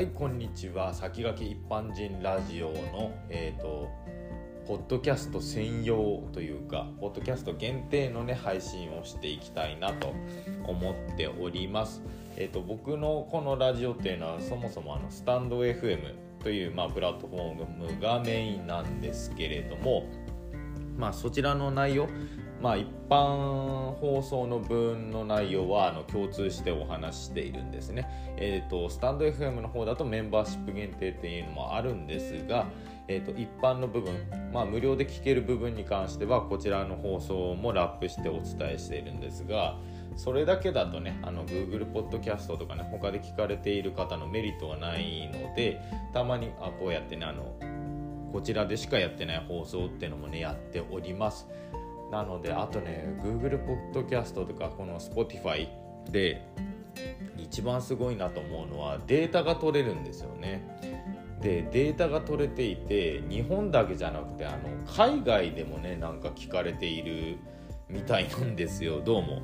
[0.00, 0.94] はいこんにちは。
[0.94, 3.90] 先駆け一般人ラジオのえっ、ー、と
[4.66, 10.14] ポッドキャスト専用というかポッドキャスト限定のね配信をしていきたいなと
[10.66, 12.00] 思っております。
[12.38, 20.06] えっ、ー、と僕のこのラジオっていうのはそもそもあのスタンド FM というまあプラットフォームがメインなんですけれども
[20.96, 22.08] まあそちらの内容
[22.60, 28.06] まあ、一般放送の分の内容はあの共通してお話しているんですね。
[28.36, 32.66] えーと、スタンド FM の方だとメンバーシップ限定っていうのもあるんですが、
[33.08, 34.14] えーと、一般の部分、
[34.52, 39.76] まあ、無料で聞ける部分に関してはこちらの放送もラップしてお伝えしているんですが
[40.14, 45.80] それだけだとねあの Google ポッドキャストとかね他で聞かれている方のメリットはないので
[46.12, 47.56] たまにあこうやってねあの
[48.32, 51.48] こちらでしかやってない放送っていうのもねやっております。
[52.10, 55.68] なのであとね Google ポッドキャストとかこの Spotify
[56.10, 56.42] で
[57.38, 60.78] 一番すごいなと思うのはデータが取れるんですよね。
[61.40, 67.38] でデータが取れていて日本だけじゃなくてあの海外でもねなんか聞かれている
[67.88, 69.40] みたいなんですよどうも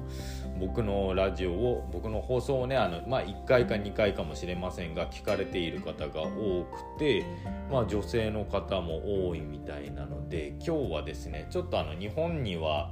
[0.59, 7.25] 僕のラジオを僕の放送をねあの、まあ、1回か2回かもしれませんが聞かれている方が多くて、
[7.71, 12.91] まあ、女性の方も多いみたいなので今日はですねちょっとあの日本には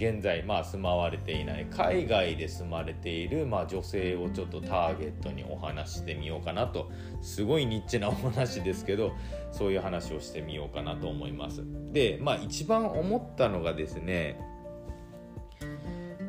[0.00, 9.12] 現在まあ住まわれていない海外で住まれているまあ女性をちょっとターゲットにお話してみようかなとすごいニッチなお話ですけど
[9.52, 11.62] そういう話をしてみようかなと思います。
[11.92, 14.40] でまあ一番思ったのがですね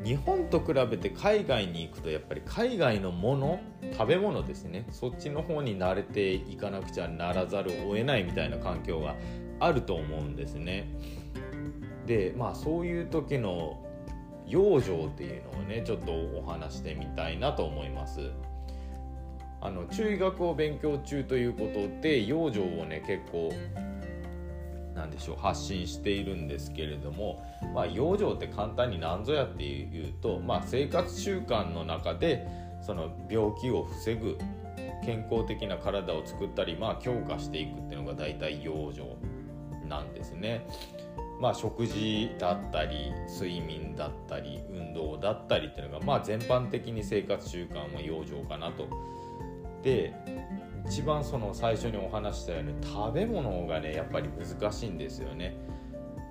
[0.03, 3.59] 日本と比べて海外に行くとやっぱり海外のもの
[3.93, 9.15] 食べ物ですねそっちの方に慣れていかなくちゃならざるを得ないみたいな環境が
[9.59, 10.87] あると思うんですね。
[12.07, 13.79] でまあそういう時の
[14.47, 18.31] 養生っていうのをねちょっとお話してみたいなと思います。
[19.63, 23.51] あの中医学を勉強中ということで養生をね結構
[25.11, 27.43] なんでしょう発信しているんですけれども、
[27.75, 32.47] まあ、養生って簡単に何ぞやっていうと、まあ、生活習慣の中で
[32.81, 34.37] その病気を防ぐ
[35.03, 40.65] 健康的な体を作ったり、まあ、強化していくっていうのが大体養生なんですね。
[41.41, 48.87] まあ、食事だったり睡眠だったり運動だったりっていうのが、まあ、全般的に生活習慣は養生かなと。
[49.81, 50.13] で
[50.85, 55.55] 一番その最初にお話したように食べ物がねやっぱり難しいんですよね。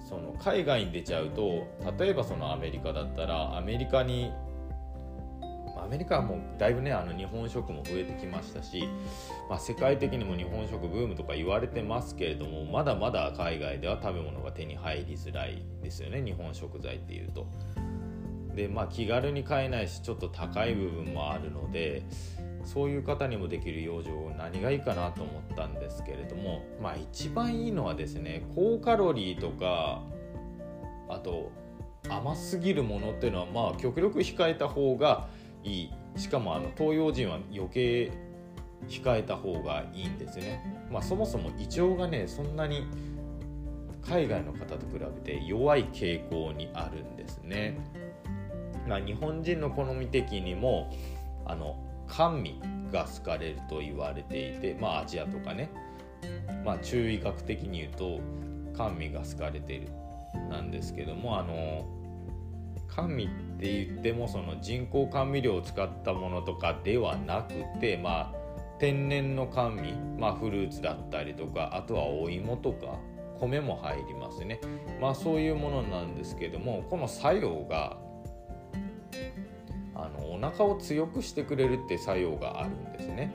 [0.09, 1.69] その海外に出ちゃうと
[1.99, 4.33] 例えばそのアメリカだったらアメリカに
[5.81, 8.89] アメリカはもうだいぶねあの日本食も増えてきましたし、
[9.49, 17.47] まあ、世界的にも日本食ブームとか言われてますけれどもまだまだ海外では食べ物が手に入りづらいですよね日本食材っていうと。
[18.55, 22.03] でまあ気軽に買えないしちょっと高い部分もあるので
[22.65, 30.03] そういう方にもできる養生何がいいかなと思ったんですけれどもまあ一番いいのはですね高カロリーとか
[31.09, 31.51] あと
[32.09, 35.29] 甘すぎるものっていうのはまあ極力控えた方が
[35.63, 38.13] いいしかもあの東洋人は余計
[38.89, 40.87] 控えた方がいいんですね。
[40.91, 42.87] まあ、そもそも胃腸がねそんなに
[44.03, 47.79] 海外の方と比べて弱い傾向にあるんですね。
[48.89, 50.91] まあ、日本人の好み的にも
[51.45, 51.77] あの
[52.17, 52.61] 甘味
[52.93, 55.71] が好かれると言われていてまあアジアとかね、
[56.65, 58.21] まあ、中医学的に言うと
[58.77, 59.89] 甘味が好かれている
[60.49, 61.87] なんですけどもあの
[62.89, 63.29] 甘味っ
[63.59, 68.35] て言ってもその人工甘味料を使ったものとかではなくてまあ
[68.79, 72.99] 天然の甘味、まあ、フルーツだったりとかあとはお芋とか
[73.39, 74.61] 米も入りますね。
[75.01, 77.97] まあそういうものなんですけどもこの作用が
[80.05, 83.35] あのお腹を強くしてくれるって作用があるんですね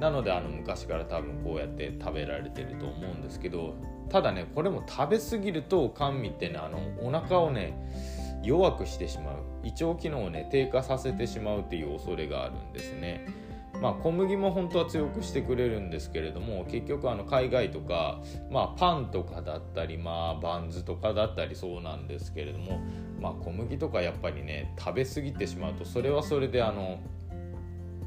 [0.00, 3.74] なのであの昔から多分こうやって食べられてると思うんですけど
[4.08, 7.74] ただねこれも食べ過ぎると甘味ってねあのお腹をね
[8.42, 13.26] 弱くしてしまう胃腸機能をね低下させてしまうっていう恐れがあるんですね。
[13.80, 18.20] まあ、小麦も本当は強くしてくれるんですけれども結局あの海外とか、
[18.50, 22.80] まあ、パンとかだったり、まあ、バンズとかだったりそうなんですけれども、
[23.20, 27.00] まあ、小麦とかやっぱりね食べ過ぎてしまうとそれはそれであの、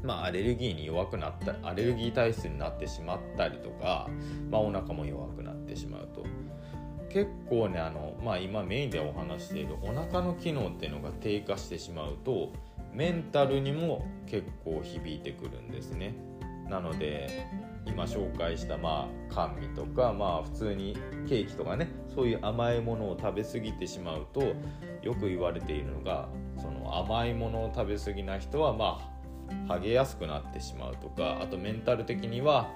[0.04, 4.08] まあ、アレルギーに弱くなったアレルギー体質になってしまったりとか、
[4.50, 6.24] まあ、お腹も弱くなってしまうと。
[7.14, 12.52] 結構ねあの、まあ、今メインでお話しているお腹の機能っていうのが低下してしまうと
[12.92, 16.14] メンタルにも結構響いてくるんですね。
[16.68, 17.46] なので
[17.86, 20.96] 今紹介したまあ甘味とかまあ普通に
[21.28, 24.54] ケーキとかねそういう甘いものを食べ過ぎてしまうと
[25.02, 28.98] よく言われているのがその甘いものを食べ過ぎな人はま
[29.68, 32.70] あハゲやすくなってしまうとかあとメンタル的には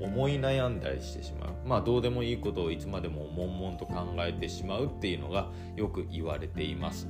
[0.00, 1.50] 思い悩んだりしてしまう。
[1.64, 7.08] まあどうでもいいことをいつまでも悶々と考えてしまうっていうのがよく言われています。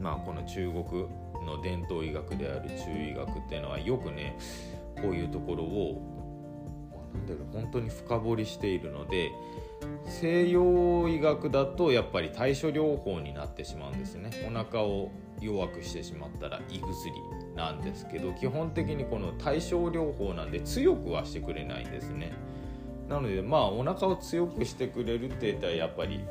[0.00, 1.06] まあこの中国
[1.46, 4.36] の伝統医学である中医学っていうのはよくね
[5.00, 6.16] こういうところを
[7.14, 9.30] なんだろ本当に深掘りしているので
[10.04, 14.30] 西洋医学だとやっぱり対処療法になってしまうんですね。
[14.46, 16.86] お腹を弱くしてしまったら胃薬
[17.54, 22.32] なんですけど基本的にこの対症療法なんで強くはしてくれないんですね。
[23.08, 26.24] なのでまあお腹を強くしてくれるって言ったらやっぱり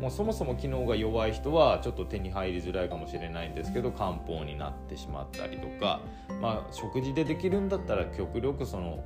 [0.00, 6.00] もうそもそも機能が弱い人はちょっと手に入りづらいかもしれないんですけど漢方になってしまったりとか
[6.40, 9.04] まあ食事でできるんだったら極力その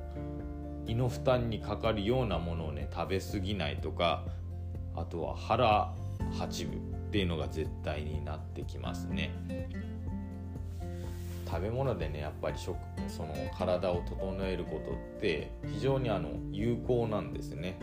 [0.87, 4.23] 胃の負担にかかるようなものをね食べ過ぎないとか
[4.95, 5.93] あとは腹
[6.37, 9.31] 八分っていうのが絶対になってきますね。
[11.49, 12.75] 食べ物でねやっぱり食
[13.07, 17.79] その体を整えることって非常にあの有効なんですね。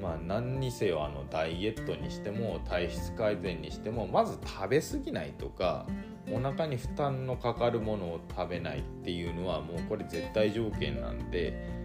[0.00, 5.86] まあ何にせよあのダイエットにしても体質改善にしてもまず食べ過ぎないとか
[6.30, 11.75] お腹に負担のかかるものを食べないっていうのはもうこれ絶対条件なんで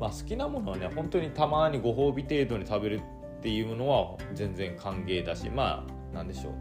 [0.00, 3.00] まあ、好きなものはね本当にたまにご褒美程度に食べる
[3.38, 6.54] っていうのは全然歓迎だしまあ何でしょう。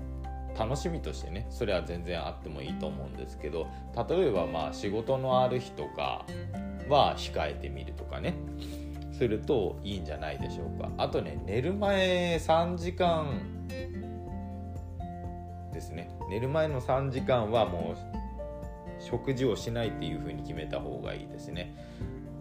[0.58, 3.68] 楽しみとしてねそれは全然あってもいいと思うんですけど
[4.10, 6.26] 例えばまあ仕事のある日とか
[6.90, 8.36] は控えてみるとかね
[9.14, 10.92] するといいんじゃないでしょうか。
[10.98, 13.70] あとね寝る前3時間
[15.72, 16.10] ですね。
[16.30, 21.74] 寝る前の3時間はもう食事をしないっていう風に決めた方がいいですね。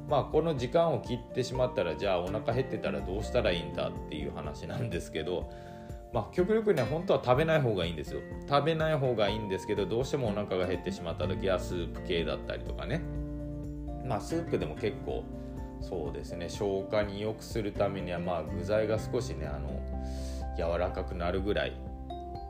[0.08, 5.50] まあこの時間を切ってしまったらじゃあお腹減ってたらどうしたらいいんだっていう話なんですけど
[6.12, 8.20] まあ極力ね本当は食べない方がいいんですよ。
[8.48, 13.02] 食べない方がいいんですけどどうしてもお腹が減ってしまった時はスープ系だったりとかね。
[14.06, 15.22] まあスープでも結構
[15.82, 16.48] そうですね。
[16.48, 19.78] 消化に良くするためにはまあ具材が少しねあの
[20.56, 21.76] 柔らかくなるぐらい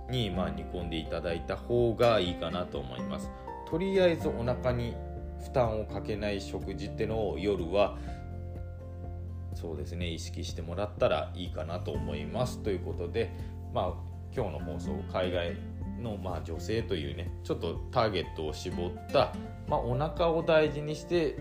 [0.08, 3.28] にまあ煮込んでいただいた方がいいかなと思います。
[3.68, 4.94] とりあえずお腹に
[5.42, 7.96] 負担をかけない食事ってのを夜は
[9.54, 13.32] そうですね意識してもらったらいいかなと思いますということで
[13.74, 13.92] まあ
[14.34, 15.56] 今日の放送海外
[16.00, 19.32] のまあ女性というねちょっとターゲットを絞った、
[19.66, 21.36] まあ、お腹を大事にして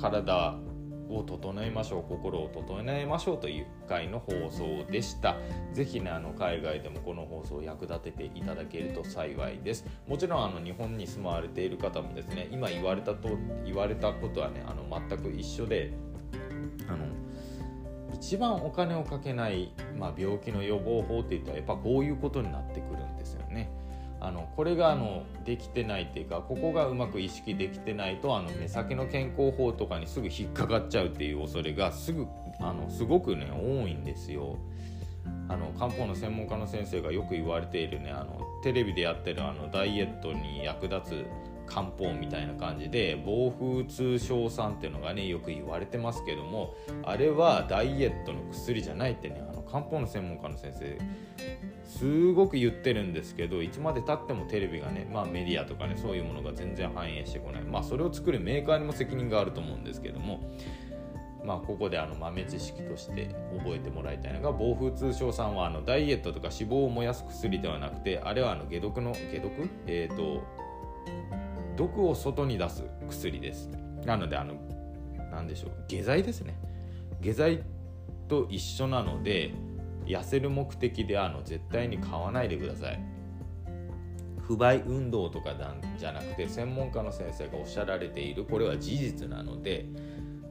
[0.00, 0.56] 体
[1.10, 5.36] を整えましょう心を整えましょうという回の放送でした
[5.72, 13.28] 是非ねあの海外でもこの放送を役立てていただけると幸いですもちろんあの日本に住まわれている方もですね今言われたと
[13.64, 15.92] 言われたことはねあの全く一緒で
[16.88, 17.06] あの
[18.14, 23.70] 一番お金をかけない、まあ、病気の予防法っていったらやっぱこういうことになってくるんですよね。
[24.20, 32.26] あのこれがあのできてないっていうかここがうまく意識できてないとあの目先の健康法とかにすぐ引っかかっちゃうっていう恐れがすぐ
[32.60, 34.56] あのすごくね多いんですよ。
[35.48, 41.26] あの漢方の専門家の先生がよく言われているねあのテレビでやってるあのダイエットに役立つ
[41.66, 46.74] 漢方みたいな感じで暴風通商酸っていうのがねよく言われてますけども
[47.04, 50.98] あれはダイエットの薬じゃないってねあの漢方の専門家の先生
[51.84, 57.62] すごく言ってるんですけどいつまでたってもテレビがね、まあ、メディアとかねそういうものが全然反映してこない。
[57.62, 60.40] まあそれを作るメーカーにも責任があると思うんですけども
[61.46, 69.70] まあ、ここであの豆知識として覚えてもらいたいのが暴風通商酸はあのダイエットとか脂肪を燃やす薬ではなくてあれはあの解毒の解毒？
[69.86, 70.42] えっ、ー、と
[71.76, 73.70] 毒を外に出す薬です。
[74.04, 74.54] なのであの
[75.30, 75.72] 何でしょう。
[75.88, 76.58] 下剤ですね。
[77.20, 77.64] 下剤
[78.28, 79.52] と一緒なので
[80.06, 83.00] 痩せる目的であの絶対に買わないでください。
[84.46, 85.54] 不買運動とか
[85.98, 89.86] じゃなくて専門家の先生がおっしゃられているこれは事実なので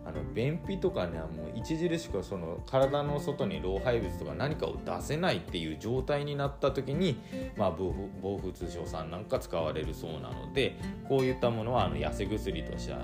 [0.05, 7.19] あの便秘とかねもう著しくその体の外に老廃物とか何かを出せないっていう状態になった時に、
[7.57, 10.77] まあ、防風通商酸なんか使われるそうなので
[11.09, 12.99] こういったものはあの痩せ薬としては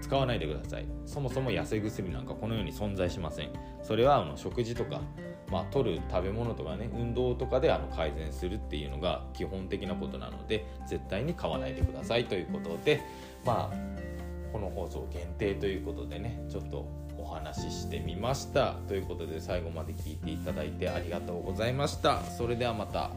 [0.00, 0.86] 使わないでください。
[1.04, 3.50] そもそも痩せ薬なんかこのように存在しません。
[3.82, 5.02] それはあの食事とか
[5.50, 13.02] まあ、取る食べ物とかね運動とかであの改善するっていうのが基本的なことなので絶対に買わないでくださいということで
[13.44, 14.09] まあ
[14.52, 16.86] この放送限定ということでねちょっと
[17.18, 18.74] お話ししてみました。
[18.88, 22.22] ということで最後まで聞いていただいてありがとうございました。
[22.22, 23.10] それではまた。